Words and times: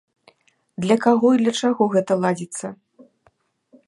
Для 0.85 0.95
каго 1.03 1.27
і 1.35 1.41
для 1.43 1.53
чаго 1.59 1.83
гэта 1.93 2.13
ладзіцца? 2.25 2.67